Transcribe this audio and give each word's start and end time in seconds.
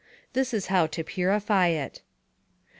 This 0.33 0.51
is 0.51 0.65
how 0.73 0.87
to 0.87 1.03
purify 1.03 1.67
it: 1.67 1.97
1. 1.97 1.99